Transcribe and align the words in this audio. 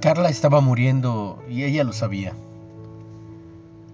Carla 0.00 0.30
estaba 0.30 0.62
muriendo 0.62 1.42
y 1.46 1.64
ella 1.64 1.84
lo 1.84 1.92
sabía. 1.92 2.32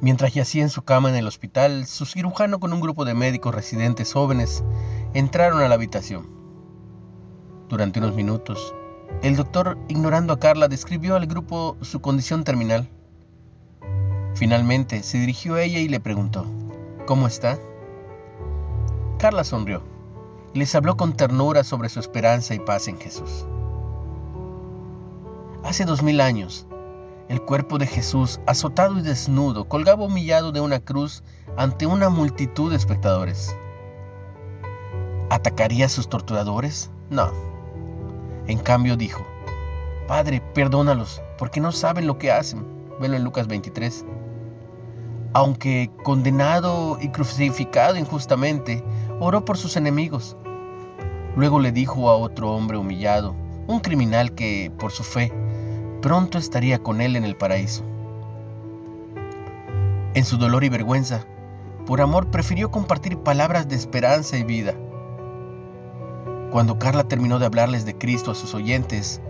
Mientras 0.00 0.32
yacía 0.32 0.62
en 0.62 0.70
su 0.70 0.80
cama 0.80 1.10
en 1.10 1.16
el 1.16 1.26
hospital, 1.26 1.86
su 1.86 2.06
cirujano 2.06 2.58
con 2.58 2.72
un 2.72 2.80
grupo 2.80 3.04
de 3.04 3.12
médicos 3.12 3.54
residentes 3.54 4.14
jóvenes 4.14 4.64
entraron 5.12 5.60
a 5.60 5.68
la 5.68 5.74
habitación. 5.74 6.26
Durante 7.68 7.98
unos 7.98 8.14
minutos, 8.14 8.74
el 9.22 9.36
doctor, 9.36 9.76
ignorando 9.88 10.32
a 10.32 10.38
Carla, 10.38 10.68
describió 10.68 11.16
al 11.16 11.26
grupo 11.26 11.76
su 11.82 12.00
condición 12.00 12.44
terminal. 12.44 12.88
Finalmente, 14.34 15.02
se 15.02 15.18
dirigió 15.18 15.56
a 15.56 15.62
ella 15.62 15.80
y 15.80 15.88
le 15.88 16.00
preguntó, 16.00 16.46
¿Cómo 17.06 17.26
está? 17.26 17.58
Carla 19.18 19.44
sonrió 19.44 19.82
y 20.54 20.60
les 20.60 20.74
habló 20.74 20.96
con 20.96 21.12
ternura 21.12 21.62
sobre 21.62 21.90
su 21.90 22.00
esperanza 22.00 22.54
y 22.54 22.58
paz 22.58 22.88
en 22.88 22.98
Jesús. 22.98 23.44
Hace 25.70 25.84
dos 25.84 26.02
mil 26.02 26.20
años, 26.20 26.66
el 27.28 27.40
cuerpo 27.42 27.78
de 27.78 27.86
Jesús, 27.86 28.40
azotado 28.44 28.98
y 28.98 29.02
desnudo, 29.02 29.68
colgaba 29.68 30.02
humillado 30.02 30.50
de 30.50 30.60
una 30.60 30.80
cruz 30.80 31.22
ante 31.56 31.86
una 31.86 32.08
multitud 32.08 32.70
de 32.70 32.76
espectadores. 32.76 33.54
¿Atacaría 35.30 35.86
a 35.86 35.88
sus 35.88 36.08
torturadores? 36.08 36.90
No. 37.08 37.30
En 38.48 38.58
cambio 38.58 38.96
dijo, 38.96 39.24
Padre, 40.08 40.42
perdónalos, 40.54 41.22
porque 41.38 41.60
no 41.60 41.70
saben 41.70 42.08
lo 42.08 42.18
que 42.18 42.32
hacen. 42.32 42.66
Velo 43.00 43.14
en 43.14 43.22
Lucas 43.22 43.46
23. 43.46 44.04
Aunque 45.34 45.92
condenado 46.02 46.98
y 47.00 47.10
crucificado 47.10 47.96
injustamente, 47.96 48.82
oró 49.20 49.44
por 49.44 49.56
sus 49.56 49.76
enemigos. 49.76 50.36
Luego 51.36 51.60
le 51.60 51.70
dijo 51.70 52.10
a 52.10 52.16
otro 52.16 52.50
hombre 52.50 52.76
humillado, 52.76 53.36
un 53.68 53.78
criminal 53.78 54.34
que, 54.34 54.72
por 54.76 54.90
su 54.90 55.04
fe, 55.04 55.32
pronto 56.00 56.38
estaría 56.38 56.82
con 56.82 57.00
él 57.00 57.16
en 57.16 57.24
el 57.24 57.36
paraíso. 57.36 57.82
En 60.14 60.24
su 60.24 60.38
dolor 60.38 60.64
y 60.64 60.68
vergüenza, 60.68 61.24
por 61.86 62.00
amor 62.00 62.28
prefirió 62.28 62.70
compartir 62.70 63.18
palabras 63.18 63.68
de 63.68 63.76
esperanza 63.76 64.36
y 64.36 64.44
vida. 64.44 64.74
Cuando 66.50 66.78
Carla 66.78 67.04
terminó 67.04 67.38
de 67.38 67.46
hablarles 67.46 67.84
de 67.84 67.96
Cristo 67.96 68.32
a 68.32 68.34
sus 68.34 68.54
oyentes, 68.54 69.20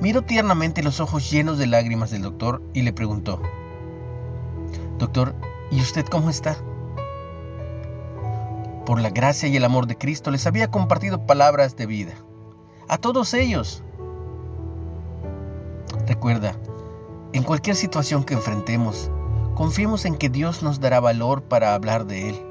miró 0.00 0.22
tiernamente 0.22 0.82
los 0.82 1.00
ojos 1.00 1.30
llenos 1.30 1.58
de 1.58 1.66
lágrimas 1.66 2.10
del 2.10 2.22
doctor 2.22 2.62
y 2.72 2.82
le 2.82 2.92
preguntó, 2.92 3.40
Doctor, 4.98 5.34
¿y 5.70 5.80
usted 5.80 6.06
cómo 6.06 6.30
está? 6.30 6.56
Por 8.86 9.00
la 9.00 9.10
gracia 9.10 9.48
y 9.48 9.56
el 9.56 9.64
amor 9.64 9.86
de 9.86 9.96
Cristo 9.98 10.30
les 10.30 10.46
había 10.46 10.70
compartido 10.70 11.26
palabras 11.26 11.76
de 11.76 11.86
vida. 11.86 12.12
A 12.88 12.98
todos 12.98 13.34
ellos, 13.34 13.82
Recuerda, 16.06 16.56
en 17.32 17.44
cualquier 17.44 17.76
situación 17.76 18.24
que 18.24 18.34
enfrentemos, 18.34 19.10
confiemos 19.54 20.04
en 20.04 20.16
que 20.16 20.28
Dios 20.28 20.62
nos 20.62 20.80
dará 20.80 20.98
valor 20.98 21.42
para 21.44 21.74
hablar 21.74 22.06
de 22.06 22.30
Él. 22.30 22.46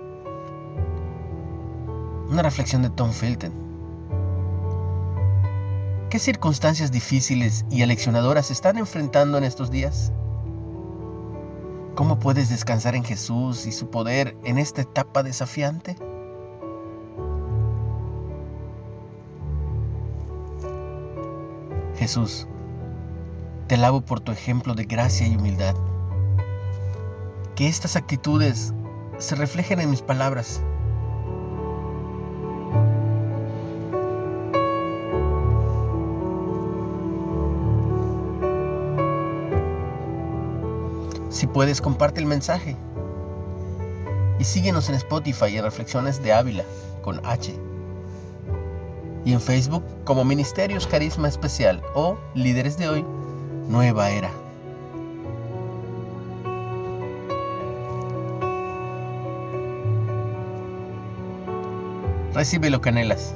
Una 2.30 2.42
reflexión 2.42 2.82
de 2.82 2.90
Tom 2.90 3.12
Felton. 3.12 3.52
¿Qué 6.10 6.18
circunstancias 6.18 6.92
difíciles 6.92 7.66
y 7.70 7.84
aleccionadoras 7.84 8.52
están 8.52 8.78
enfrentando 8.78 9.38
en 9.38 9.44
estos 9.44 9.70
días? 9.70 10.12
¿Cómo 11.96 12.20
puedes 12.20 12.50
descansar 12.50 12.96
en 12.96 13.04
Jesús 13.04 13.66
y 13.66 13.72
su 13.74 13.90
poder 13.90 14.38
en 14.44 14.58
esta 14.58 14.82
etapa 14.82 15.24
desafiante? 15.24 15.98
Jesús, 21.98 22.48
te 23.72 23.76
alabo 23.76 24.02
por 24.02 24.20
tu 24.20 24.34
ejemplo 24.34 24.74
de 24.74 24.84
gracia 24.84 25.26
y 25.26 25.38
humildad. 25.38 25.76
Que 27.56 27.70
estas 27.70 27.96
actitudes 27.96 28.74
se 29.18 29.34
reflejen 29.36 29.80
en 29.80 29.90
mis 29.90 30.02
palabras. 30.02 30.62
Si 41.30 41.48
puedes, 41.48 41.80
comparte 41.80 42.20
el 42.20 42.26
mensaje. 42.26 42.76
Y 44.38 44.44
síguenos 44.44 44.90
en 44.90 44.96
Spotify 44.96 45.56
en 45.56 45.64
Reflexiones 45.64 46.22
de 46.22 46.34
Ávila 46.34 46.66
con 47.04 47.26
H. 47.26 47.58
Y 49.24 49.32
en 49.32 49.40
Facebook 49.40 49.86
como 50.04 50.26
Ministerios 50.26 50.88
Carisma 50.88 51.30
Especial 51.30 51.82
o 51.96 52.18
Líderes 52.36 52.78
de 52.78 52.90
Hoy 52.90 53.06
nueva 53.68 54.10
era. 54.10 54.32
Recibe 62.34 62.70
lo 62.70 62.82
que 62.82 62.90
anhelas. 62.90 63.34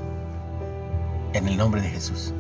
En 1.34 1.47
el 1.47 1.58
nombre 1.58 1.81
de 1.81 1.90
Jesús. 1.90 2.34